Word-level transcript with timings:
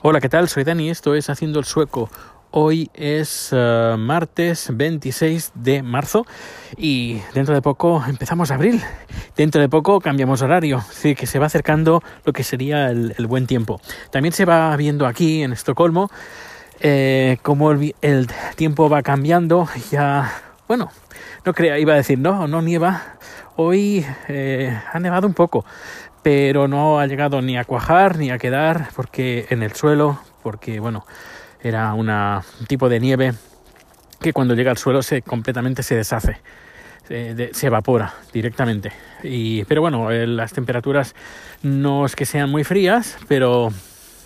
Hola, 0.00 0.20
¿qué 0.20 0.28
tal? 0.28 0.48
Soy 0.48 0.62
Dani, 0.62 0.90
esto 0.90 1.16
es 1.16 1.28
Haciendo 1.28 1.58
el 1.58 1.64
Sueco. 1.64 2.08
Hoy 2.52 2.88
es 2.94 3.52
uh, 3.52 3.96
martes 3.98 4.68
26 4.72 5.50
de 5.56 5.82
marzo 5.82 6.24
y 6.76 7.20
dentro 7.34 7.52
de 7.52 7.62
poco 7.62 8.04
empezamos 8.06 8.52
abril. 8.52 8.80
Dentro 9.36 9.60
de 9.60 9.68
poco 9.68 10.00
cambiamos 10.00 10.40
horario, 10.40 10.78
así 10.78 11.16
que 11.16 11.26
se 11.26 11.40
va 11.40 11.46
acercando 11.46 12.00
lo 12.24 12.32
que 12.32 12.44
sería 12.44 12.90
el, 12.90 13.26
buen 13.26 13.48
tiempo. 13.48 13.80
También 14.12 14.32
se 14.32 14.44
va 14.44 14.76
viendo 14.76 15.04
aquí 15.04 15.42
en 15.42 15.52
Estocolmo 15.52 16.12
eh, 16.78 17.38
como 17.42 17.72
el, 17.72 17.96
el, 18.00 18.28
tiempo 18.54 18.88
va 18.88 19.02
cambiando. 19.02 19.68
Ya, 19.90 20.32
bueno, 20.68 20.92
no 21.44 21.52
crea, 21.54 21.76
iba 21.80 21.94
a 21.94 21.96
decir, 21.96 22.20
no, 22.20 22.46
no 22.46 22.62
nieva. 22.62 23.18
Hoy 23.56 24.06
eh, 24.28 24.80
ha 24.92 25.00
nevado 25.00 25.26
un 25.26 25.34
poco, 25.34 25.64
pero 26.28 26.68
no 26.68 27.00
ha 27.00 27.06
llegado 27.06 27.40
ni 27.40 27.56
a 27.56 27.64
cuajar 27.64 28.18
ni 28.18 28.30
a 28.30 28.36
quedar 28.36 28.90
porque 28.94 29.46
en 29.48 29.62
el 29.62 29.72
suelo, 29.72 30.20
porque 30.42 30.78
bueno, 30.78 31.06
era 31.62 31.94
una, 31.94 32.42
un 32.60 32.66
tipo 32.66 32.90
de 32.90 33.00
nieve 33.00 33.32
que 34.20 34.34
cuando 34.34 34.54
llega 34.54 34.70
al 34.70 34.76
suelo 34.76 35.00
se 35.00 35.22
completamente 35.22 35.82
se 35.82 35.94
deshace, 35.94 36.36
se, 37.06 37.34
de, 37.34 37.54
se 37.54 37.68
evapora 37.68 38.12
directamente. 38.30 38.92
Y, 39.22 39.64
pero 39.64 39.80
bueno, 39.80 40.10
eh, 40.10 40.26
las 40.26 40.52
temperaturas 40.52 41.14
no 41.62 42.04
es 42.04 42.14
que 42.14 42.26
sean 42.26 42.50
muy 42.50 42.62
frías, 42.62 43.16
pero, 43.26 43.70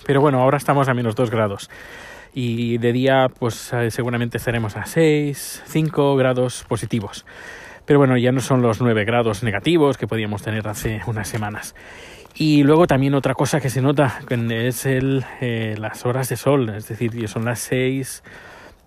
pero 0.04 0.20
bueno, 0.20 0.42
ahora 0.42 0.58
estamos 0.58 0.88
a 0.88 0.94
menos 0.94 1.14
2 1.14 1.30
grados. 1.30 1.70
Y 2.34 2.78
de 2.78 2.92
día, 2.92 3.28
pues 3.38 3.72
eh, 3.74 3.92
seguramente 3.92 4.38
estaremos 4.38 4.76
a 4.76 4.86
6, 4.86 5.62
5 5.66 6.16
grados 6.16 6.64
positivos. 6.66 7.24
Pero 7.84 7.98
bueno, 7.98 8.16
ya 8.16 8.32
no 8.32 8.40
son 8.40 8.62
los 8.62 8.80
9 8.80 9.04
grados 9.04 9.42
negativos 9.42 9.98
que 9.98 10.06
podíamos 10.06 10.42
tener 10.42 10.68
hace 10.68 11.00
unas 11.06 11.28
semanas. 11.28 11.74
Y 12.34 12.62
luego 12.62 12.86
también 12.86 13.14
otra 13.14 13.34
cosa 13.34 13.60
que 13.60 13.70
se 13.70 13.82
nota 13.82 14.20
es 14.50 14.86
el, 14.86 15.24
eh, 15.40 15.74
las 15.78 16.06
horas 16.06 16.28
de 16.28 16.36
sol, 16.36 16.70
es 16.70 16.88
decir, 16.88 17.28
son 17.28 17.44
las 17.44 17.58
6, 17.60 18.22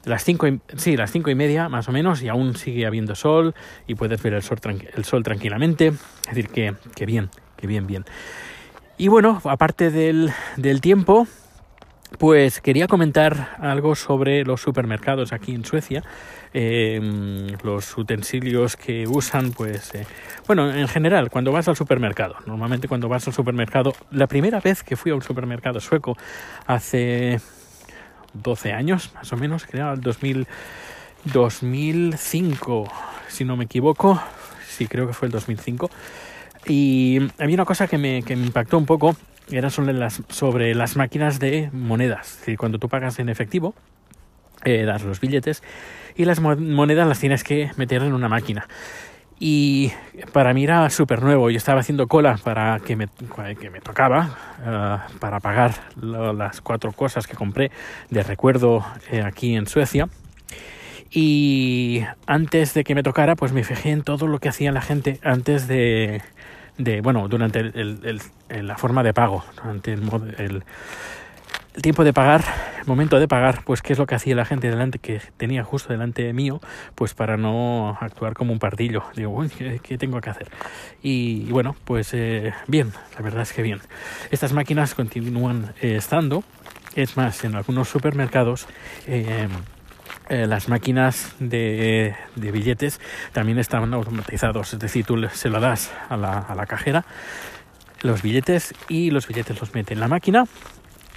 las 0.06 0.24
5, 0.24 0.48
sí, 0.78 0.98
las 0.98 1.12
cinco 1.12 1.30
y 1.30 1.36
media 1.36 1.70
más 1.70 1.88
o 1.88 1.92
menos, 1.92 2.22
y 2.22 2.30
aún 2.30 2.56
sigue 2.56 2.86
habiendo 2.86 3.16
sol 3.16 3.54
y 3.88 3.96
puedes 3.96 4.22
ver 4.22 4.34
el 4.34 4.42
sol, 4.42 4.60
el 4.96 5.06
sol 5.06 5.24
tranquilamente. 5.24 5.88
Es 5.88 6.30
decir, 6.30 6.50
que, 6.50 6.74
que 6.96 7.06
bien, 7.06 7.30
que 7.58 7.68
bien, 7.68 7.86
bien. 7.86 8.06
Y 8.98 9.10
bueno, 9.10 9.42
aparte 9.44 9.92
del, 9.92 10.32
del 10.58 10.82
tiempo, 10.82 11.28
pues 12.18 12.62
quería 12.62 12.88
comentar 12.88 13.58
algo 13.60 13.96
sobre 13.96 14.44
los 14.44 14.62
supermercados 14.62 15.34
aquí 15.34 15.54
en 15.54 15.66
Suecia, 15.66 16.04
eh, 16.54 17.00
los 17.64 17.98
utensilios 17.98 18.78
que 18.78 19.08
usan, 19.08 19.52
pues, 19.52 19.94
eh, 19.96 20.06
bueno, 20.48 20.74
en 20.74 20.88
general, 20.88 21.30
cuando 21.30 21.52
vas 21.52 21.68
al 21.68 21.76
supermercado, 21.76 22.36
normalmente 22.46 22.88
cuando 22.88 23.10
vas 23.10 23.28
al 23.28 23.34
supermercado, 23.34 23.94
la 24.12 24.28
primera 24.28 24.60
vez 24.60 24.84
que 24.84 24.96
fui 24.96 25.12
a 25.12 25.16
un 25.16 25.22
supermercado 25.22 25.80
sueco 25.80 26.18
hace 26.66 27.40
12 28.34 28.74
años, 28.74 29.12
más 29.14 29.32
o 29.34 29.38
menos, 29.38 29.66
creo, 29.66 29.94
el 29.94 30.02
2000, 30.02 30.48
2005, 31.26 32.92
si 33.28 33.46
no 33.46 33.58
me 33.58 33.66
equivoco, 33.66 34.22
sí, 34.68 34.88
creo 34.88 35.08
que 35.08 35.14
fue 35.14 35.28
el 35.28 35.32
2005, 35.32 35.90
y 36.68 37.20
había 37.38 37.56
una 37.56 37.66
cosa 37.66 37.88
que 37.88 37.98
me, 37.98 38.24
que 38.24 38.36
me 38.36 38.46
impactó 38.46 38.78
un 38.78 38.86
poco, 38.86 39.16
era 39.52 39.70
sobre 39.70 39.94
las, 39.94 40.22
sobre 40.30 40.74
las 40.76 40.96
máquinas 40.96 41.40
de 41.40 41.70
monedas. 41.72 42.32
Es 42.32 42.40
decir, 42.40 42.58
cuando 42.58 42.80
tú 42.80 42.90
pagas 42.90 43.20
en 43.20 43.30
efectivo, 43.30 43.76
eh, 44.64 44.84
das 44.86 45.04
los 45.04 45.20
billetes 45.20 45.64
y 46.16 46.26
las 46.26 46.40
monedas 46.40 47.08
las 47.08 47.20
tienes 47.20 47.44
que 47.44 47.72
meter 47.78 48.02
en 48.02 48.14
una 48.14 48.30
máquina. 48.30 48.68
Y 49.38 49.92
para 50.32 50.54
mí 50.54 50.64
era 50.64 50.90
súper 50.90 51.22
nuevo. 51.22 51.50
Yo 51.50 51.58
estaba 51.58 51.82
haciendo 51.82 52.08
cola 52.08 52.40
para 52.44 52.80
que 52.80 52.96
me, 52.96 53.08
que 53.60 53.70
tocaba, 53.82 54.30
uh, 54.62 55.20
para 55.20 55.42
pagar 55.42 55.74
las 56.02 56.62
cuatro 56.62 56.94
cosas 56.94 57.28
que 57.28 57.36
compré 57.36 57.70
de 58.10 58.24
recuerdo 58.24 58.86
eh, 59.12 59.22
aquí 59.22 59.56
en 59.56 59.68
Suecia. 59.68 60.08
Y 61.12 62.04
antes 62.28 62.74
de 62.74 62.84
que 62.84 62.96
me 62.96 63.04
tocara, 63.04 63.36
pues 63.36 63.52
me 63.52 63.64
fijé 63.64 63.92
en 63.92 64.04
todo 64.04 64.28
lo 64.28 64.40
que 64.40 64.50
hacía 64.50 64.72
la 64.72 64.82
gente 64.82 65.20
antes 65.22 65.68
de, 65.68 66.22
de 66.78 67.02
bueno, 67.02 67.28
durante 67.28 67.60
el, 67.60 68.00
el, 68.04 68.22
el, 68.50 68.68
la 68.68 68.78
forma 68.78 69.04
de 69.04 69.14
pago, 69.14 69.44
durante 69.56 69.94
el, 69.94 70.04
el, 70.38 70.64
tiempo 71.82 72.04
de 72.04 72.14
pagar, 72.14 72.44
el 72.80 72.88
momento 72.88 73.20
de 73.20 73.28
pagar, 73.28 73.64
pues 73.66 73.82
qué 73.82 73.94
es 73.94 74.00
lo 74.00 74.06
que 74.06 74.16
hacía 74.16 74.36
la 74.36 74.46
gente 74.46 74.70
delante, 74.70 75.00
que 75.00 75.22
tenía 75.38 75.64
justo 75.64 75.92
delante 75.92 76.32
mío, 76.34 76.62
pues 76.96 77.14
para 77.14 77.38
no 77.38 77.98
actuar 78.00 78.34
como 78.34 78.54
un 78.54 78.60
pardillo. 78.60 79.04
Digo, 79.16 79.46
¿qué, 79.58 79.80
¿qué, 79.84 79.98
tengo 79.98 80.22
que 80.22 80.30
hacer? 80.30 80.50
Y, 81.02 81.46
y 81.48 81.52
bueno, 81.52 81.76
pues 81.84 82.14
eh, 82.14 82.54
bien, 82.68 82.94
la 83.16 83.22
verdad 83.22 83.42
es 83.42 83.52
que 83.52 83.62
bien. 83.62 83.80
Estas 84.32 84.54
máquinas 84.54 84.96
continúan 84.96 85.74
eh, 85.82 85.96
estando, 85.98 86.44
es 86.96 87.18
más, 87.18 87.44
en 87.44 87.56
algunos 87.56 87.90
supermercados, 87.90 88.68
eh, 89.08 89.48
eh, 90.30 90.48
las 90.48 90.70
máquinas 90.70 91.36
de, 91.40 92.16
de, 92.36 92.52
billetes 92.52 93.00
también 93.32 93.60
están 93.60 93.94
automatizados, 93.94 94.74
es 94.74 94.80
decir, 94.80 95.06
tú 95.06 95.18
se 95.30 95.50
lo 95.50 95.60
das 95.60 95.92
a 96.10 96.18
la, 96.18 96.40
a 96.40 96.56
la 96.56 96.66
cajera 96.66 97.06
los 98.02 98.22
billetes 98.22 98.74
y 98.88 99.10
los 99.12 99.28
billetes 99.28 99.60
los 99.60 99.74
mete 99.74 99.94
en 99.94 100.00
la 100.00 100.08
máquina 100.08 100.46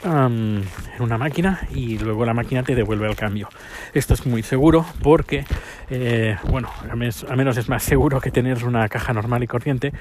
en 0.05 0.65
una 1.01 1.19
máquina 1.19 1.61
y 1.75 1.99
luego 1.99 2.25
la 2.25 2.35
máquina 2.35 2.63
te 2.63 2.75
devuelve 2.75 3.09
el 3.09 3.17
cambio. 3.17 3.49
Esto 3.95 4.15
es 4.15 4.27
muy 4.27 4.43
seguro 4.43 4.87
porque, 5.03 5.45
eh, 5.91 6.37
bueno, 6.49 6.71
a 6.89 6.95
menos, 6.95 7.25
a 7.29 7.35
menos, 7.37 7.57
es 7.57 7.69
más 7.69 7.83
seguro 7.83 8.21
que 8.21 8.31
tener 8.31 8.65
una 8.65 8.89
caja 8.89 9.13
normal 9.13 9.43
y 9.43 9.47
corriente 9.47 9.93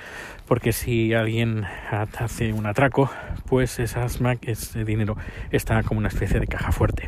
porque 0.48 0.72
si 0.72 1.14
alguien 1.14 1.66
hace 1.92 2.54
un 2.54 2.66
atraco, 2.66 3.10
pues 3.48 3.80
esas 3.80 4.20
ese 4.42 4.84
dinero 4.84 5.18
está 5.52 5.82
como 5.84 6.00
una 6.00 6.10
especie 6.10 6.40
de 6.40 6.48
caja 6.48 6.72
fuerte 6.72 7.08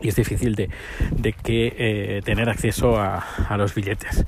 y 0.00 0.08
es 0.08 0.16
difícil 0.16 0.54
de, 0.54 0.70
de 1.10 1.32
que 1.32 1.74
eh, 1.76 2.22
tener 2.24 2.48
acceso 2.48 2.98
a, 2.98 3.18
a, 3.48 3.56
los 3.56 3.74
billetes. 3.74 4.24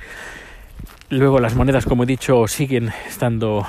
Luego 1.08 1.40
las 1.40 1.54
monedas, 1.54 1.86
como 1.86 2.04
he 2.04 2.06
dicho, 2.06 2.46
siguen 2.46 2.90
estando, 3.06 3.66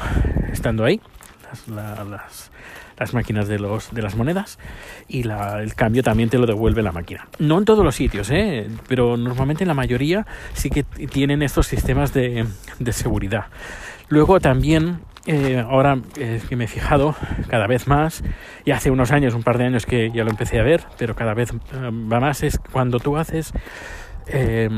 estando 0.52 0.86
ahí, 0.86 1.02
las, 1.44 1.68
la, 1.68 2.04
las, 2.04 2.52
las, 2.98 3.14
máquinas 3.14 3.48
de, 3.48 3.60
los, 3.60 3.94
de 3.94 4.02
las 4.02 4.16
monedas, 4.16 4.60
y 5.08 5.24
la, 5.24 5.62
el 5.62 5.74
cambio 5.74 6.04
también 6.04 6.30
te 6.30 6.38
lo 6.38 6.46
devuelve 6.46 6.82
la 6.82 6.92
máquina. 6.92 7.28
No 7.40 7.58
en 7.58 7.66
todos 7.66 7.84
los 7.84 7.96
sitios, 7.96 8.30
¿eh? 8.32 8.68
pero 8.88 9.18
normalmente 9.18 9.64
en 9.64 9.70
la 9.70 9.74
mayoría 9.74 10.26
sí 10.54 10.70
que 10.70 10.84
tienen 10.84 11.42
estos 11.42 11.68
sistemas 11.68 12.14
de, 12.14 12.46
de 12.80 12.94
seguridad. 12.94 13.46
Luego 14.10 14.40
también 14.40 15.00
eh, 15.28 15.64
ahora 15.68 16.00
eh, 16.18 16.42
que 16.48 16.56
me 16.56 16.66
he 16.66 16.68
fijado 16.68 17.16
cada 17.48 17.68
vez 17.68 17.88
más, 17.88 18.24
y 18.66 18.72
hace 18.72 18.90
unos 18.90 19.12
años, 19.12 19.34
un 19.34 19.44
par 19.44 19.58
de 19.58 19.66
años 19.66 19.86
que 19.86 20.10
ya 20.12 20.24
lo 20.24 20.32
empecé 20.32 20.60
a 20.60 20.64
ver, 20.64 20.84
pero 20.98 21.16
cada 21.16 21.34
vez 21.34 21.52
eh, 21.52 21.58
va 21.74 22.20
más, 22.20 22.44
es 22.44 22.60
cuando 22.72 23.00
tú 23.00 23.18
haces... 23.18 23.54
Eh, 24.28 24.70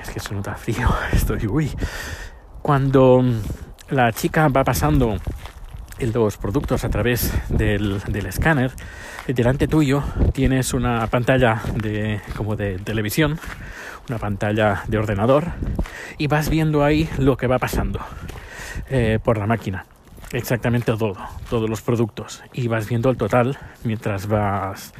es 0.00 0.10
que 0.10 0.20
se 0.20 0.34
nota 0.34 0.54
frío, 0.54 0.88
estoy... 1.12 1.46
Uy. 1.46 1.70
Cuando 2.62 3.24
la 3.90 4.12
chica 4.12 4.48
va 4.48 4.64
pasando 4.64 5.16
los 6.00 6.36
productos 6.36 6.84
a 6.84 6.90
través 6.90 7.32
del, 7.48 8.00
del 8.02 8.26
escáner, 8.26 8.72
delante 9.26 9.68
tuyo 9.68 10.02
tienes 10.32 10.74
una 10.74 11.06
pantalla 11.06 11.62
de, 11.74 12.20
como 12.36 12.56
de 12.56 12.78
televisión, 12.78 13.38
una 14.08 14.18
pantalla 14.18 14.82
de 14.86 14.98
ordenador, 14.98 15.46
y 16.18 16.26
vas 16.26 16.48
viendo 16.50 16.84
ahí 16.84 17.08
lo 17.18 17.36
que 17.36 17.46
va 17.46 17.58
pasando 17.58 18.00
eh, 18.90 19.18
por 19.22 19.38
la 19.38 19.46
máquina. 19.46 19.84
Exactamente 20.32 20.92
todo, 20.92 21.16
todos 21.48 21.70
los 21.70 21.80
productos. 21.80 22.42
Y 22.52 22.68
vas 22.68 22.88
viendo 22.88 23.10
el 23.10 23.16
total 23.16 23.56
mientras 23.84 24.26
vas, 24.26 24.92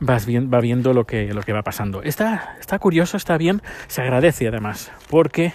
vas 0.00 0.26
va 0.26 0.60
viendo 0.60 0.94
lo 0.94 1.04
que, 1.04 1.32
lo 1.34 1.42
que 1.42 1.52
va 1.52 1.62
pasando. 1.62 2.02
Está, 2.02 2.56
está 2.58 2.78
curioso, 2.78 3.16
está 3.16 3.36
bien, 3.36 3.60
se 3.86 4.00
agradece 4.00 4.48
además, 4.48 4.90
porque 5.10 5.52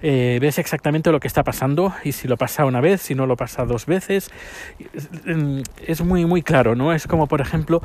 eh, 0.00 0.38
ves 0.40 0.58
exactamente 0.58 1.10
lo 1.10 1.18
que 1.18 1.26
está 1.28 1.42
pasando 1.42 1.92
y 2.04 2.12
si 2.12 2.28
lo 2.28 2.36
pasa 2.36 2.64
una 2.64 2.80
vez, 2.80 3.02
si 3.02 3.14
no 3.14 3.26
lo 3.26 3.36
pasa 3.36 3.64
dos 3.64 3.86
veces. 3.86 4.30
Es 5.84 6.02
muy, 6.02 6.24
muy 6.24 6.42
claro, 6.42 6.76
¿no? 6.76 6.92
Es 6.92 7.06
como, 7.06 7.26
por 7.26 7.40
ejemplo, 7.40 7.82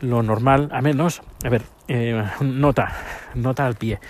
lo 0.00 0.22
normal, 0.22 0.68
a 0.72 0.80
menos, 0.80 1.22
a 1.44 1.48
ver, 1.48 1.62
eh, 1.88 2.22
nota, 2.40 2.92
nota 3.34 3.66
al 3.66 3.76
pie. 3.76 4.00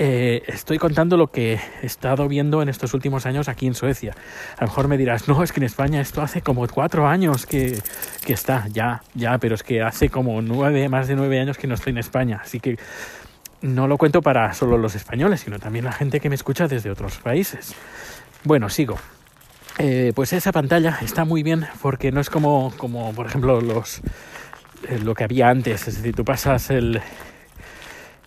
Eh, 0.00 0.44
estoy 0.46 0.78
contando 0.78 1.16
lo 1.16 1.26
que 1.26 1.54
he 1.54 1.86
estado 1.86 2.28
viendo 2.28 2.62
en 2.62 2.68
estos 2.68 2.94
últimos 2.94 3.26
años 3.26 3.48
aquí 3.48 3.66
en 3.66 3.74
Suecia. 3.74 4.14
A 4.56 4.60
lo 4.60 4.68
mejor 4.68 4.86
me 4.86 4.96
dirás, 4.96 5.26
no, 5.26 5.42
es 5.42 5.50
que 5.50 5.58
en 5.58 5.64
España 5.64 6.00
esto 6.00 6.22
hace 6.22 6.40
como 6.40 6.64
cuatro 6.68 7.08
años 7.08 7.46
que, 7.46 7.82
que 8.24 8.32
está, 8.32 8.68
ya, 8.68 9.02
ya, 9.14 9.38
pero 9.38 9.56
es 9.56 9.64
que 9.64 9.82
hace 9.82 10.08
como 10.08 10.40
nueve, 10.40 10.88
más 10.88 11.08
de 11.08 11.16
nueve 11.16 11.40
años 11.40 11.58
que 11.58 11.66
no 11.66 11.74
estoy 11.74 11.90
en 11.90 11.98
España. 11.98 12.40
Así 12.40 12.60
que 12.60 12.78
no 13.60 13.88
lo 13.88 13.98
cuento 13.98 14.22
para 14.22 14.54
solo 14.54 14.78
los 14.78 14.94
españoles, 14.94 15.40
sino 15.40 15.58
también 15.58 15.84
la 15.84 15.92
gente 15.92 16.20
que 16.20 16.28
me 16.28 16.36
escucha 16.36 16.68
desde 16.68 16.92
otros 16.92 17.18
países. 17.18 17.74
Bueno, 18.44 18.68
sigo. 18.68 18.96
Eh, 19.80 20.12
pues 20.14 20.32
esa 20.32 20.52
pantalla 20.52 20.98
está 21.02 21.24
muy 21.24 21.42
bien 21.42 21.66
porque 21.82 22.12
no 22.12 22.20
es 22.20 22.30
como, 22.30 22.72
como 22.76 23.12
por 23.14 23.26
ejemplo, 23.26 23.60
los, 23.60 24.00
eh, 24.88 25.00
lo 25.02 25.14
que 25.16 25.24
había 25.24 25.48
antes. 25.48 25.88
Es 25.88 25.96
decir, 25.96 26.14
tú 26.14 26.24
pasas 26.24 26.70
el, 26.70 27.00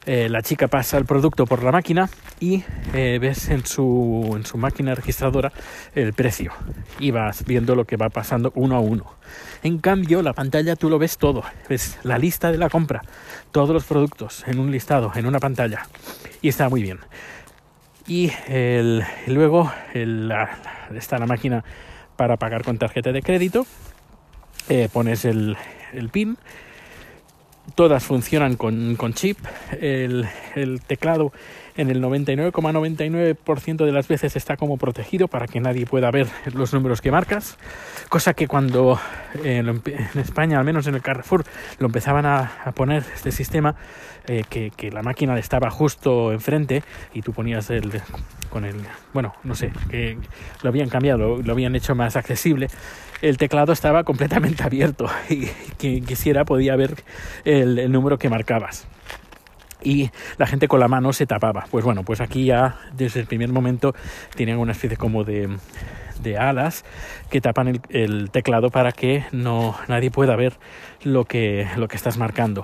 eh, 0.06 0.30
la 0.30 0.42
chica 0.42 0.68
pasa 0.68 0.98
el 0.98 1.06
producto 1.06 1.46
por 1.46 1.62
la 1.62 1.72
máquina 1.72 2.10
y 2.40 2.64
eh, 2.94 3.20
ves 3.22 3.50
en 3.50 3.66
su, 3.66 4.34
en 4.36 4.46
su 4.46 4.58
máquina 4.58 4.96
registradora 4.96 5.52
el 5.94 6.14
precio. 6.14 6.52
Y 7.00 7.12
vas 7.12 7.46
viendo 7.46 7.76
lo 7.76 7.86
que 7.86 7.98
va 7.98 8.10
pasando 8.10 8.52
uno 8.56 8.76
a 8.76 8.80
uno. 8.80 9.16
En 9.62 9.78
cambio, 9.78 10.24
la 10.24 10.34
pantalla 10.34 10.76
tú 10.76 10.90
lo 10.90 10.98
ves 10.98 11.18
todo, 11.18 11.44
ves 11.70 12.00
la 12.04 12.18
lista 12.18 12.52
de 12.52 12.58
la 12.58 12.70
compra, 12.70 13.04
todos 13.52 13.70
los 13.70 13.86
productos 13.86 14.44
en 14.48 14.60
un 14.60 14.72
listado, 14.72 15.12
en 15.16 15.28
una 15.28 15.40
pantalla. 15.40 15.88
Y 16.42 16.50
está 16.50 16.68
muy 16.68 16.82
bien. 16.82 17.00
Y, 18.08 18.32
luego 19.28 19.72
está 19.94 21.20
la 21.20 21.28
máquina 21.28 21.64
para 22.16 22.38
pagar 22.38 22.64
con 22.64 22.78
tarjeta 22.80 23.12
de 23.12 23.22
crédito, 23.22 23.68
eh, 24.68 24.90
pones 24.92 25.26
el, 25.26 25.56
el 25.94 26.10
PIN 26.10 26.38
todas 27.72 28.04
funcionan 28.04 28.56
con, 28.56 29.14
chip. 29.14 29.38
El, 29.80 30.28
teclado 30.88 31.32
en 31.78 31.90
el 31.90 32.02
99,99% 32.02 33.86
de 33.86 33.92
las 33.92 34.08
veces 34.08 34.36
está 34.36 34.58
como 34.58 34.78
protegido 34.78 35.28
para 35.28 35.48
que 35.48 35.60
nadie 35.60 35.86
pueda 35.86 36.12
ver 36.12 36.28
los 36.54 36.74
números 36.74 37.02
que 37.02 37.12
marcas. 37.12 37.58
Cosa 38.10 38.34
que 38.34 38.48
cuando 38.48 39.00
eh, 39.44 39.58
en 39.58 40.20
España, 40.20 40.60
al 40.60 40.66
menos 40.66 40.88
en 40.88 40.96
el 40.96 41.02
Carrefour, 41.02 41.44
lo 41.80 41.88
empezaban 41.88 42.26
a, 42.26 42.52
poner 42.76 43.04
este 43.14 43.32
sistema, 43.32 43.76
eh, 44.28 44.44
que, 44.50 44.92
la 44.92 45.02
máquina 45.02 45.38
estaba 45.38 45.70
justo 45.70 46.32
enfrente 46.32 46.84
y 47.14 47.22
tú 47.22 47.34
ponías 47.34 47.70
el 47.70 48.02
con 48.50 48.66
el 48.66 48.76
bueno 49.14 49.34
no 49.44 49.56
sé 49.56 49.72
que 49.90 50.18
lo 50.62 50.70
habían 50.70 50.90
cambiado 50.90 51.42
lo 51.42 51.54
habían 51.54 51.76
hecho 51.76 51.96
más 51.96 52.18
accesible 52.18 52.68
el 53.22 53.38
teclado 53.38 53.72
estaba 53.72 54.04
completamente 54.04 54.64
abierto 54.66 55.10
y 55.30 55.46
quien 55.78 56.06
quisiera 56.06 56.46
podía 56.46 56.76
ver 56.76 57.04
el, 57.46 57.92
número 57.92 58.18
que 58.18 58.30
marcabas 58.30 58.88
y 59.84 60.10
la 60.38 60.48
gente 60.48 60.68
con 60.68 60.80
la 60.80 60.88
mano 60.88 61.14
se 61.14 61.26
tapaba. 61.26 61.66
Pues 61.70 61.84
bueno, 61.86 62.04
pues 62.04 62.22
aquí 62.22 62.46
ya 62.46 62.80
desde 62.94 63.20
el 63.20 63.28
primer 63.28 63.50
momento 63.50 63.94
tenían 64.36 64.58
una 64.58 64.72
especie 64.72 64.98
como 64.98 65.24
de, 65.24 65.50
de 66.22 66.38
alas 66.38 66.84
que 67.30 67.42
tapan 67.42 67.82
el, 67.90 68.30
teclado 68.32 68.70
para 68.70 68.92
que 68.92 69.26
no 69.32 69.76
nadie 69.88 70.12
pueda 70.12 70.36
ver 70.36 70.58
lo 71.04 71.26
que, 71.26 71.68
lo 71.78 71.88
que 71.88 71.96
estás 71.96 72.18
marcando. 72.18 72.64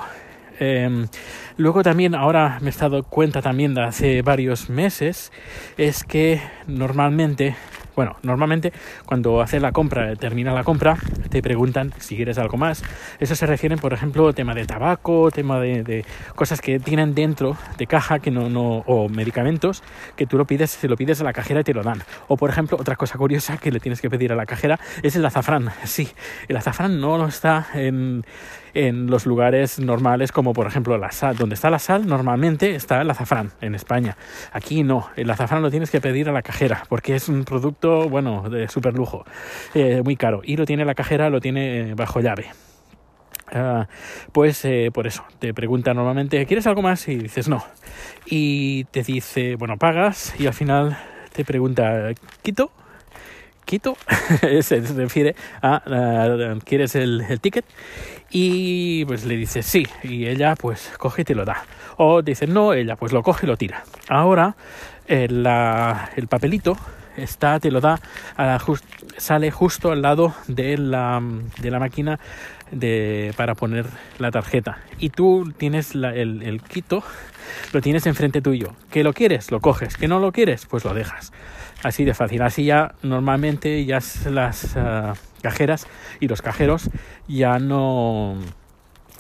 Em, 0.60 1.08
luego 1.58 1.84
también, 1.84 2.16
ahora 2.16 2.58
me 2.62 2.72
he 2.72 2.74
dado 2.74 3.04
cuenta 3.04 3.42
también 3.42 3.74
de 3.74 3.84
hace 3.84 4.22
varios 4.22 4.70
meses, 4.70 5.32
es 5.78 6.04
que 6.04 6.42
normalmente 6.66 7.56
bueno, 7.98 8.16
normalmente 8.22 8.72
cuando 9.08 9.42
haces 9.42 9.60
la 9.60 9.72
compra, 9.72 10.16
termina 10.16 10.54
la 10.54 10.64
compra, 10.64 10.98
te 11.32 11.42
preguntan 11.42 11.96
si 11.98 12.16
quieres 12.16 12.38
algo 12.38 12.56
más. 12.56 12.84
Eso 13.20 13.34
se 13.34 13.48
refiere, 13.48 13.76
por 13.76 13.92
ejemplo, 13.92 14.32
tema 14.34 14.54
de 14.54 14.68
tabaco, 14.68 15.32
tema 15.32 15.60
de, 15.60 16.06
cosas 16.36 16.62
que 16.62 16.80
tienen 16.80 17.16
dentro 17.16 17.58
de 17.76 17.88
caja 17.88 18.20
que 18.20 18.30
no, 18.30 18.50
no, 18.50 18.84
o 18.86 19.10
medicamentos 19.10 19.82
que 20.16 20.28
tú 20.28 20.38
lo 20.38 20.46
pides, 20.46 20.70
se 20.70 20.88
lo 20.88 20.96
pides 20.96 21.22
a 21.22 21.24
la 21.24 21.34
cajera 21.34 21.62
y 21.62 21.64
te 21.64 21.74
lo 21.74 21.82
dan. 21.82 22.04
O 22.28 22.38
por 22.38 22.52
ejemplo, 22.52 22.78
otra 22.80 22.96
cosa 22.98 23.18
curiosa 23.18 23.58
que 23.58 23.72
le 23.72 23.80
tienes 23.80 24.00
que 24.00 24.12
pedir 24.12 24.32
a 24.32 24.36
la 24.36 24.46
cajera 24.46 24.80
es 25.02 25.16
el 25.16 25.26
azafrán. 25.26 25.72
Sí, 25.86 26.10
el 26.48 26.58
azafrán 26.58 27.02
no 27.02 27.26
está 27.28 27.66
en 27.74 28.24
en 28.78 29.08
los 29.08 29.26
lugares 29.26 29.80
normales 29.80 30.32
como 30.32 30.54
por 30.54 30.68
ejemplo 30.68 30.98
la 30.98 31.12
sal. 31.12 31.36
Donde 31.36 31.56
está 31.56 31.70
la 31.70 31.80
sal 31.80 32.08
normalmente 32.08 32.76
está 32.76 33.02
el 33.02 33.10
azafrán 33.10 33.52
en 33.60 33.74
España. 33.74 34.18
Aquí 34.52 34.84
no, 34.84 35.10
el 35.16 35.30
azafrán 35.32 35.64
lo 35.64 35.72
tienes 35.72 35.90
que 35.90 36.00
pedir 36.00 36.30
a 36.30 36.32
la 36.32 36.44
cajera 36.44 36.84
porque 36.88 37.16
es 37.16 37.28
un 37.28 37.44
producto, 37.44 38.08
bueno, 38.08 38.50
de 38.50 38.68
super 38.68 38.94
lujo, 38.94 39.26
eh, 39.74 40.02
muy 40.04 40.16
caro. 40.16 40.42
Y 40.44 40.58
lo 40.58 40.66
tiene 40.66 40.86
la 40.86 40.94
cajera, 40.94 41.30
lo 41.30 41.42
tiene 41.42 41.92
eh, 41.92 41.94
bajo 41.96 42.20
llave. 42.20 42.52
Ah, 43.52 43.88
pues 44.34 44.64
eh, 44.66 44.92
por 44.94 45.08
eso 45.08 45.24
te 45.40 45.54
pregunta 45.54 45.94
normalmente 45.94 46.46
¿quieres 46.46 46.68
algo 46.68 46.82
más? 46.82 47.08
y 47.08 47.16
dices 47.16 47.48
no 47.48 47.64
y 48.26 48.84
te 48.92 49.04
dice 49.04 49.56
bueno 49.56 49.78
pagas 49.78 50.36
y 50.38 50.48
al 50.48 50.54
final 50.54 50.98
te 51.32 51.46
pregunta 51.46 52.10
¿quito? 52.42 52.72
Quito, 53.68 53.98
se 54.62 54.80
refiere 54.80 55.36
a, 55.62 56.56
¿quieres 56.64 56.96
el, 56.96 57.22
ticket? 57.42 57.66
Y 58.32 59.04
pues 59.04 59.26
le 59.26 59.36
dice 59.36 59.62
sí, 59.62 59.86
y 60.04 60.26
ella 60.26 60.56
pues 60.56 60.94
coge 60.98 61.24
y 61.24 61.26
te 61.26 61.36
lo 61.36 61.44
da. 61.44 61.66
O 61.98 62.22
dice 62.22 62.48
no, 62.48 62.72
ella 62.72 62.96
pues 62.96 63.12
lo 63.12 63.24
coge 63.24 63.46
y 63.46 63.50
lo 63.50 63.58
tira. 63.58 63.84
Ahora 64.08 64.56
el, 65.06 65.46
el 65.46 66.28
papelito 66.30 66.78
está, 67.18 67.60
te 67.60 67.72
lo 67.72 67.82
da, 67.82 68.00
sale 69.18 69.52
justo 69.52 69.92
al 69.92 70.02
lado 70.02 70.34
de 70.48 70.78
la, 70.78 71.22
de 71.60 71.72
la 71.72 71.80
máquina 71.80 72.20
de, 72.72 73.34
para 73.36 73.56
poner 73.56 73.86
la 74.20 74.32
tarjeta. 74.32 74.80
Y 75.00 75.10
tú 75.10 75.54
tienes 75.58 75.96
el, 75.96 76.06
el 76.44 76.62
quito, 76.62 77.04
lo 77.74 77.82
tienes 77.82 78.06
enfrente 78.06 78.42
tuyo. 78.42 78.74
¿Que 78.90 79.04
lo 79.04 79.14
quieres? 79.14 79.52
Lo 79.52 79.60
coges. 79.60 79.98
¿Que 79.98 80.08
no 80.08 80.20
lo 80.20 80.32
quieres? 80.32 80.66
Pues 80.66 80.86
lo 80.86 80.94
dejas. 80.94 81.32
Así 81.84 82.06
de 82.06 82.14
fácil. 82.14 82.42
Así 82.42 82.66
ya 82.66 82.96
normalmente 83.04 83.86
ya 83.86 84.00
las 84.30 84.76
ah, 84.78 85.14
cajeras 85.42 85.88
y 86.20 86.28
los 86.28 86.42
cajeros 86.42 86.90
ya 87.28 87.60
no 87.60 88.38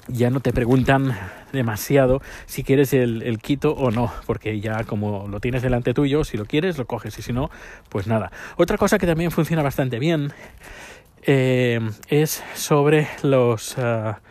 ya 0.07 0.29
no 0.29 0.39
te 0.39 0.53
preguntan 0.53 1.17
demasiado 1.51 2.21
si 2.45 2.63
quieres 2.63 2.93
el, 2.93 3.21
el, 3.23 3.39
quito 3.39 3.73
o 3.73 3.91
no, 3.91 4.11
porque 4.25 4.59
ya 4.59 4.83
como 4.83 5.27
lo 5.27 5.39
tienes 5.39 5.61
delante 5.61 5.93
tuyo, 5.93 6.23
si 6.23 6.37
lo 6.37 6.45
quieres 6.45 6.77
lo 6.77 6.85
coges 6.85 7.17
y 7.19 7.21
si 7.21 7.33
no, 7.33 7.49
pues 7.89 8.07
nada. 8.07 8.31
Otra 8.57 8.77
cosa 8.77 8.97
que 8.97 9.07
también 9.07 9.31
funciona 9.31 9.63
bastante 9.63 9.99
bien 9.99 10.33
eh, 11.23 11.79
es 12.07 12.41
sobre 12.55 13.07
los, 13.21 13.77
ah, 13.77 14.21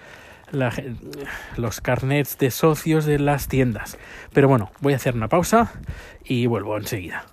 los 1.56 1.80
carnets 1.80 2.38
de 2.38 2.50
socios 2.50 3.04
de 3.04 3.18
las 3.18 3.48
tiendas. 3.48 3.98
Pero 4.32 4.48
bueno, 4.48 4.70
voy 4.80 4.94
a 4.94 4.96
hacer 4.96 5.14
una 5.14 5.28
pausa 5.28 5.72
y 6.24 6.46
vuelvo 6.46 6.76
enseguida. 6.76 7.26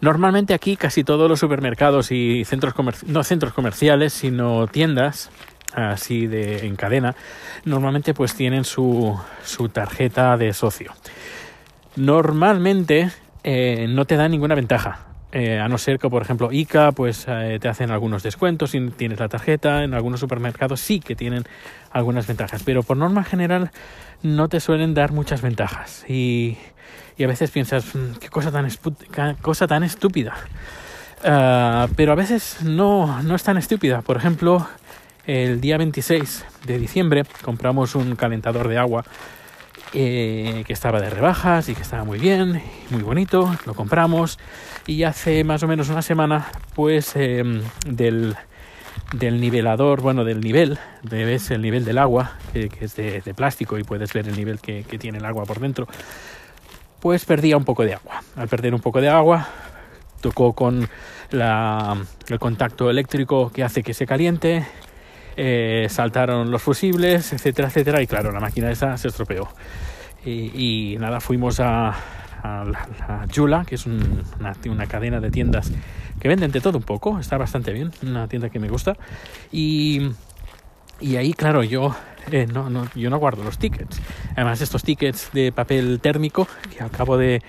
Normalmente 0.00 0.54
aquí 0.54 0.76
casi 0.76 1.02
todos 1.02 1.28
los 1.28 1.40
supermercados 1.40 2.12
y 2.12 2.44
centros 2.44 2.74
no 3.06 3.24
centros 3.24 3.52
comerciales, 3.52 4.12
sino 4.12 4.66
tiendas 4.68 5.30
así 5.74 6.26
de 6.26 6.66
en 6.66 6.76
cadena, 6.76 7.14
normalmente 7.64 8.14
pues 8.14 8.34
tienen 8.34 8.64
su, 8.64 9.18
su 9.44 9.68
tarjeta 9.68 10.36
de 10.36 10.52
socio. 10.52 10.92
Normalmente 11.96 13.10
eh, 13.44 13.86
no 13.88 14.04
te 14.04 14.16
dan 14.16 14.30
ninguna 14.30 14.54
ventaja. 14.54 15.07
Eh, 15.30 15.58
a 15.58 15.68
no 15.68 15.76
ser 15.76 15.98
que, 15.98 16.08
por 16.08 16.22
ejemplo, 16.22 16.50
ICA, 16.50 16.92
pues 16.92 17.26
eh, 17.28 17.58
te 17.60 17.68
hacen 17.68 17.90
algunos 17.90 18.22
descuentos 18.22 18.70
si 18.70 18.80
tienes 18.90 19.20
la 19.20 19.28
tarjeta. 19.28 19.84
En 19.84 19.94
algunos 19.94 20.20
supermercados 20.20 20.80
sí 20.80 21.00
que 21.00 21.14
tienen 21.14 21.44
algunas 21.90 22.26
ventajas, 22.26 22.62
pero 22.64 22.82
por 22.82 22.96
norma 22.96 23.24
general 23.24 23.70
no 24.22 24.48
te 24.48 24.60
suelen 24.60 24.94
dar 24.94 25.12
muchas 25.12 25.42
ventajas. 25.42 26.04
Y, 26.08 26.56
y 27.18 27.24
a 27.24 27.26
veces 27.26 27.50
piensas, 27.50 27.94
mm, 27.94 28.18
qué 28.20 28.28
cosa 28.28 28.50
tan, 28.50 28.68
cosa 29.42 29.66
tan 29.66 29.82
estúpida. 29.82 30.34
Ah, 31.24 31.88
pero 31.96 32.12
a 32.12 32.14
veces 32.14 32.62
no, 32.62 33.22
no 33.22 33.34
es 33.34 33.42
tan 33.42 33.56
estúpida. 33.58 34.02
Por 34.02 34.16
ejemplo, 34.16 34.66
el 35.26 35.60
día 35.60 35.76
26 35.76 36.44
de 36.66 36.78
diciembre 36.78 37.24
compramos 37.42 37.94
un 37.94 38.16
calentador 38.16 38.68
de 38.68 38.78
agua 38.78 39.04
eh, 39.94 40.64
que 40.66 40.72
estaba 40.74 41.00
de 41.00 41.08
rebajas 41.08 41.68
y 41.70 41.74
que 41.74 41.80
estaba 41.80 42.04
muy 42.04 42.18
bien, 42.18 42.62
muy 42.90 43.02
bonito, 43.02 43.54
lo 43.64 43.72
compramos 43.72 44.38
y 44.86 45.04
hace 45.04 45.44
más 45.44 45.62
o 45.62 45.66
menos 45.66 45.88
una 45.88 46.02
semana 46.02 46.50
pues 46.74 47.16
em, 47.16 47.62
del, 47.86 48.36
nivelador, 49.20 50.02
bueno, 50.02 50.24
del 50.24 50.40
nivel, 50.40 50.78
ves 51.02 51.50
el 51.50 51.62
nivel 51.62 51.86
del 51.86 51.96
agua, 51.96 52.32
que, 52.52 52.68
es 52.80 52.96
de, 52.96 53.34
plástico 53.34 53.78
y 53.78 53.84
puedes 53.84 54.12
ver 54.12 54.28
el 54.28 54.36
nivel 54.36 54.60
que, 54.60 54.82
tiene 54.98 55.18
el 55.18 55.24
agua 55.24 55.44
por 55.44 55.58
dentro, 55.58 55.88
pues 57.00 57.24
perdía 57.24 57.56
un 57.56 57.64
poco 57.64 57.84
de 57.84 57.94
agua. 57.94 58.22
Al 58.36 58.48
perder 58.48 58.74
un 58.74 58.80
poco 58.80 59.00
de 59.00 59.08
agua, 59.08 59.48
tocó 60.20 60.52
con 60.52 60.86
el 61.30 62.38
contacto 62.38 62.90
eléctrico 62.90 63.50
que 63.50 63.64
hace 63.64 63.82
que 63.82 63.94
se 63.94 64.06
caliente, 64.06 64.66
eh, 65.40 65.86
saltaron 65.88 66.50
los 66.50 66.60
fusibles, 66.60 67.32
etcétera, 67.32 67.68
etcétera, 67.68 68.02
y 68.02 68.08
claro, 68.08 68.32
la 68.32 68.40
máquina 68.40 68.72
esa 68.72 68.96
se 68.96 69.06
estropeó. 69.06 69.48
Y, 70.24 70.96
nada, 70.98 71.20
fuimos 71.20 71.60
a, 71.60 71.94
a, 72.42 73.24
Jula, 73.32 73.64
que 73.64 73.76
es 73.76 73.86
una, 73.86 74.52
una, 74.68 74.86
cadena 74.86 75.20
de 75.20 75.30
tiendas 75.30 75.70
que 76.20 76.28
venden 76.28 76.50
de 76.50 76.60
todo 76.60 76.76
un 76.78 76.84
poco, 76.84 77.20
está 77.20 77.38
bastante 77.38 77.72
bien, 77.72 77.92
una 78.02 78.26
tienda 78.26 78.50
que 78.50 78.58
me 78.58 78.68
gusta. 78.68 78.96
Y, 79.52 80.10
y 81.00 81.14
ahí, 81.14 81.32
claro, 81.32 81.62
yo, 81.62 81.94
eh, 82.32 82.48
no, 82.52 82.68
no, 82.68 82.88
yo 82.96 83.08
no 83.08 83.18
guardo 83.18 83.44
los 83.44 83.58
tickets. 83.58 84.02
Además, 84.34 84.60
estos 84.60 84.82
tickets 84.82 85.30
de 85.32 85.52
papel 85.52 86.00
térmico, 86.00 86.48
que 86.76 86.82
al 86.82 86.90
cabo 86.90 87.16
de 87.16 87.42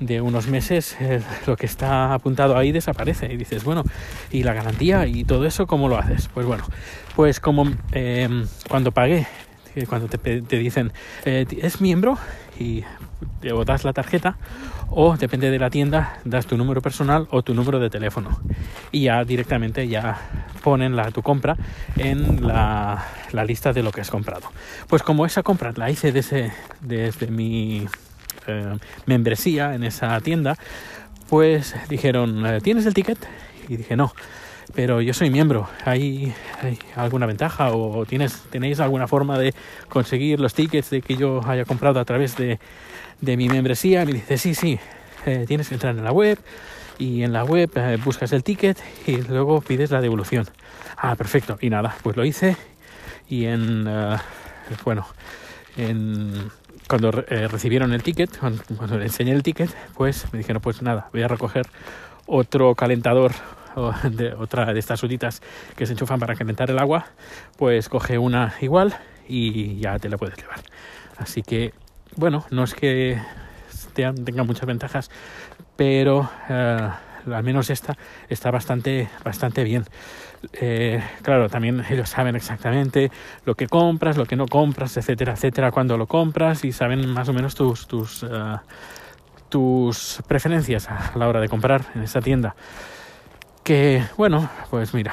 de 0.00 0.20
unos 0.20 0.48
meses 0.48 0.96
eh, 1.00 1.22
lo 1.46 1.56
que 1.56 1.66
está 1.66 2.12
apuntado 2.12 2.56
ahí 2.56 2.72
desaparece 2.72 3.32
y 3.32 3.36
dices, 3.36 3.64
bueno, 3.64 3.84
¿y 4.30 4.42
la 4.42 4.52
garantía 4.52 5.06
y 5.06 5.24
todo 5.24 5.46
eso 5.46 5.66
cómo 5.66 5.88
lo 5.88 5.98
haces? 5.98 6.28
Pues 6.32 6.46
bueno, 6.46 6.64
pues 7.14 7.40
como 7.40 7.64
em, 7.92 8.46
cuando 8.68 8.92
pagué, 8.92 9.26
eh, 9.74 9.86
cuando 9.86 10.08
te, 10.08 10.18
te 10.42 10.58
dicen, 10.58 10.92
eh, 11.24 11.46
¿es 11.62 11.80
miembro? 11.80 12.18
Y 12.58 12.84
te 13.40 13.50
das 13.64 13.84
la 13.84 13.92
tarjeta 13.92 14.36
o 14.90 15.16
depende 15.16 15.50
de 15.50 15.58
la 15.58 15.70
tienda, 15.70 16.18
das 16.24 16.46
tu 16.46 16.56
número 16.56 16.82
personal 16.82 17.26
o 17.30 17.42
tu 17.42 17.54
número 17.54 17.78
de 17.78 17.90
teléfono 17.90 18.38
y 18.92 19.04
ya 19.04 19.24
directamente 19.24 19.88
ya 19.88 20.18
ponen 20.62 20.96
la, 20.96 21.10
tu 21.10 21.22
compra 21.22 21.56
en 21.96 22.46
la, 22.46 23.04
la, 23.32 23.44
lista 23.44 23.72
de 23.72 23.82
lo 23.82 23.92
que 23.92 24.00
has 24.00 24.10
comprado. 24.10 24.50
Pues 24.88 25.02
como 25.02 25.24
esa 25.24 25.42
compra 25.42 25.72
la 25.76 25.90
hice 25.90 26.12
desde, 26.12 26.52
desde 26.80 27.28
mi 27.28 27.86
eh, 28.46 28.76
membresía 29.06 29.74
en 29.74 29.84
esa 29.84 30.20
tienda, 30.20 30.56
pues 31.28 31.74
dijeron, 31.88 32.46
eh, 32.46 32.60
¿tienes 32.60 32.86
el 32.86 32.94
ticket? 32.94 33.18
Y 33.68 33.76
dije, 33.76 33.96
no, 33.96 34.12
pero 34.74 35.00
yo 35.00 35.14
soy 35.14 35.30
miembro. 35.30 35.68
¿Hay, 35.84 36.32
hay 36.62 36.78
alguna 36.94 37.26
ventaja 37.26 37.70
o 37.70 38.04
tienes, 38.06 38.42
tenéis 38.50 38.80
alguna 38.80 39.06
forma 39.06 39.38
de 39.38 39.54
conseguir 39.88 40.40
los 40.40 40.54
tickets 40.54 40.90
de 40.90 41.02
que 41.02 41.16
yo 41.16 41.40
haya 41.46 41.64
comprado 41.64 42.00
a 42.00 42.04
través 42.04 42.36
de, 42.36 42.58
de 43.20 43.36
mi 43.36 43.48
membresía? 43.48 44.02
Y 44.02 44.06
me 44.06 44.12
dice, 44.12 44.38
sí, 44.38 44.54
sí, 44.54 44.78
eh, 45.24 45.44
tienes 45.46 45.68
que 45.68 45.74
entrar 45.74 45.96
en 45.96 46.04
la 46.04 46.12
web 46.12 46.38
y 46.98 47.22
en 47.22 47.32
la 47.32 47.44
web 47.44 47.70
eh, 47.74 47.98
buscas 48.04 48.32
el 48.32 48.42
ticket 48.42 48.78
y 49.06 49.16
luego 49.16 49.60
pides 49.60 49.90
la 49.90 50.00
devolución. 50.00 50.46
Ah, 50.96 51.14
perfecto. 51.16 51.58
Y 51.60 51.70
nada, 51.70 51.96
pues 52.02 52.16
lo 52.16 52.24
hice 52.24 52.56
y 53.28 53.46
en, 53.46 53.86
uh, 53.86 54.16
bueno, 54.84 55.06
en 55.76 56.50
cuando 56.88 57.10
eh, 57.28 57.48
recibieron 57.48 57.92
el 57.92 58.02
ticket, 58.02 58.38
cuando, 58.38 58.98
le 58.98 59.04
enseñé 59.04 59.32
el 59.32 59.42
ticket, 59.42 59.70
pues 59.94 60.32
me 60.32 60.38
dijeron, 60.38 60.62
pues 60.62 60.82
nada, 60.82 61.08
voy 61.12 61.22
a 61.22 61.28
recoger 61.28 61.66
otro 62.26 62.74
calentador 62.74 63.32
de 64.10 64.32
otra 64.32 64.72
de 64.72 64.78
estas 64.78 65.02
uditas 65.02 65.42
que 65.76 65.86
se 65.86 65.92
enchufan 65.92 66.18
para 66.18 66.34
calentar 66.34 66.70
el 66.70 66.78
agua, 66.78 67.06
pues 67.58 67.88
coge 67.88 68.18
una 68.18 68.54
igual 68.60 68.96
y 69.28 69.78
ya 69.80 69.98
te 69.98 70.08
la 70.08 70.16
puedes 70.16 70.36
llevar. 70.36 70.60
Así 71.18 71.42
que, 71.42 71.74
bueno, 72.16 72.46
no 72.50 72.64
es 72.64 72.74
que 72.74 73.20
tenga 73.94 74.44
muchas 74.44 74.66
ventajas, 74.66 75.10
pero 75.76 76.30
eh, 76.48 76.88
al 77.32 77.42
menos 77.42 77.70
esta 77.70 77.96
está 78.28 78.50
bastante, 78.50 79.08
bastante 79.24 79.64
bien. 79.64 79.84
Eh, 80.52 81.02
claro, 81.22 81.48
también 81.48 81.84
ellos 81.88 82.08
saben 82.08 82.36
exactamente 82.36 83.10
lo 83.44 83.54
que 83.54 83.66
compras, 83.66 84.16
lo 84.16 84.26
que 84.26 84.36
no 84.36 84.46
compras, 84.46 84.96
etcétera, 84.96 85.32
etcétera, 85.32 85.72
cuando 85.72 85.96
lo 85.96 86.06
compras 86.06 86.64
y 86.64 86.72
saben 86.72 87.08
más 87.08 87.28
o 87.28 87.32
menos 87.32 87.54
tus, 87.54 87.86
tus, 87.86 88.22
uh, 88.22 88.58
tus 89.48 90.22
preferencias 90.26 90.88
a 90.88 91.12
la 91.16 91.28
hora 91.28 91.40
de 91.40 91.48
comprar 91.48 91.82
en 91.94 92.02
esta 92.02 92.20
tienda. 92.20 92.54
Que 93.64 94.04
bueno, 94.16 94.48
pues 94.70 94.94
mira, 94.94 95.12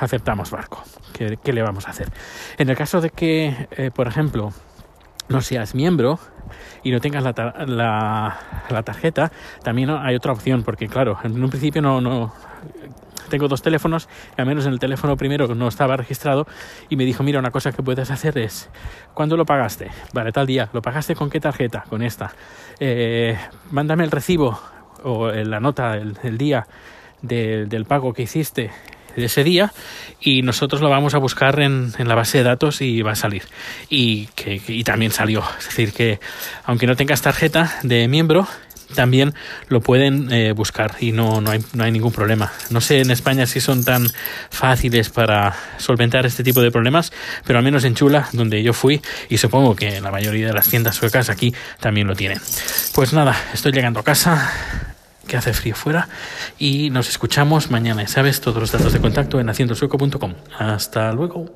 aceptamos 0.00 0.50
barco. 0.50 0.82
¿Qué, 1.14 1.38
¿Qué, 1.42 1.52
le 1.54 1.62
vamos 1.62 1.86
a 1.86 1.90
hacer? 1.90 2.10
En 2.58 2.68
el 2.68 2.76
caso 2.76 3.00
de 3.00 3.08
que, 3.08 3.68
eh, 3.70 3.90
por 3.94 4.06
ejemplo, 4.06 4.52
no 5.28 5.40
seas 5.40 5.74
miembro 5.74 6.18
y 6.82 6.90
no 6.90 7.00
tengas 7.00 7.24
la, 7.24 8.38
la, 8.70 8.82
tarjeta, 8.82 9.32
también 9.62 9.90
hay 9.90 10.14
otra 10.14 10.32
opción, 10.32 10.62
porque 10.62 10.88
claro, 10.88 11.18
en 11.24 11.42
un 11.42 11.50
principio 11.50 11.82
no, 11.82 12.00
no 12.00 12.32
tengo 13.28 13.48
dos 13.48 13.62
teléfonos, 13.62 14.08
al 14.36 14.46
menos 14.46 14.66
en 14.66 14.72
el 14.72 14.78
teléfono 14.78 15.16
primero 15.16 15.52
no 15.54 15.68
estaba 15.68 15.96
registrado 15.96 16.46
y 16.88 16.96
me 16.96 17.04
dijo, 17.04 17.22
mira, 17.22 17.38
una 17.38 17.50
cosa 17.50 17.72
que 17.72 17.82
puedes 17.82 18.10
hacer 18.10 18.38
es, 18.38 18.70
¿cuándo 19.14 19.36
lo 19.36 19.44
pagaste? 19.44 19.90
Vale, 20.12 20.32
tal 20.32 20.46
día, 20.46 20.68
¿lo 20.72 20.82
pagaste 20.82 21.14
con 21.14 21.30
qué 21.30 21.40
tarjeta? 21.40 21.84
Con 21.88 22.02
esta. 22.02 22.32
Eh, 22.78 23.36
mándame 23.70 24.04
el 24.04 24.10
recibo 24.10 24.58
o 25.02 25.30
la 25.30 25.60
nota, 25.60 25.96
el, 25.96 26.16
el 26.22 26.38
día 26.38 26.66
de, 27.22 27.66
del 27.66 27.84
pago 27.84 28.12
que 28.12 28.22
hiciste 28.22 28.70
de 29.20 29.26
ese 29.26 29.44
día 29.44 29.72
y 30.20 30.42
nosotros 30.42 30.80
lo 30.80 30.88
vamos 30.88 31.14
a 31.14 31.18
buscar 31.18 31.60
en, 31.60 31.92
en, 31.98 32.08
la 32.08 32.14
base 32.14 32.38
de 32.38 32.44
datos 32.44 32.80
y 32.80 33.02
va 33.02 33.12
a 33.12 33.16
salir. 33.16 33.42
Y, 33.88 34.26
que, 34.34 34.60
y 34.66 34.84
también 34.84 35.12
salió. 35.12 35.42
Es 35.58 35.66
decir, 35.66 35.92
que 35.92 36.20
aunque 36.64 36.86
no 36.86 36.96
tengas 36.96 37.22
tarjeta 37.22 37.78
de 37.82 38.08
miembro, 38.08 38.46
también 38.94 39.34
lo 39.68 39.80
pueden 39.80 40.32
eh, 40.32 40.52
buscar 40.52 40.94
y 41.00 41.12
no, 41.12 41.40
no, 41.40 41.50
hay, 41.50 41.60
no 41.74 41.84
hay 41.84 41.90
ningún 41.90 42.12
problema. 42.12 42.52
No 42.70 42.80
sé 42.80 43.00
en 43.00 43.10
España 43.10 43.46
si 43.46 43.60
son 43.60 43.84
tan 43.84 44.08
fáciles 44.50 45.10
para 45.10 45.54
solventar 45.78 46.26
este 46.26 46.44
tipo 46.44 46.60
de 46.60 46.70
problemas, 46.70 47.12
pero 47.44 47.58
al 47.58 47.64
menos 47.64 47.84
en 47.84 47.94
Chula, 47.94 48.28
donde 48.32 48.62
yo 48.62 48.72
fui, 48.72 49.02
y 49.28 49.38
supongo 49.38 49.74
que 49.74 50.00
la 50.00 50.10
mayoría 50.10 50.46
de 50.46 50.52
las 50.52 50.68
tiendas 50.68 50.96
suecas 50.96 51.30
aquí 51.30 51.54
también 51.80 52.06
lo 52.06 52.14
tienen. 52.14 52.40
Pues 52.94 53.12
nada, 53.12 53.36
estoy 53.52 53.72
llegando 53.72 54.00
a 54.00 54.04
casa 54.04 54.95
que 55.26 55.36
hace 55.36 55.52
frío 55.52 55.74
fuera 55.74 56.08
y 56.58 56.90
nos 56.90 57.08
escuchamos 57.08 57.70
mañana. 57.70 58.06
sabes, 58.06 58.40
todos 58.40 58.58
los 58.60 58.72
datos 58.72 58.92
de 58.92 59.00
contacto 59.00 59.40
en 59.40 59.48
haciendosueco.com. 59.48 60.34
Hasta 60.58 61.12
luego. 61.12 61.46